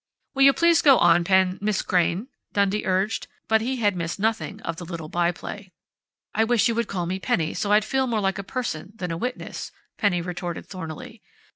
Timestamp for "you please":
0.41-0.81